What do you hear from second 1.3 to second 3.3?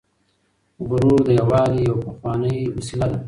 یووالي یوه پخوانۍ وسیله وه.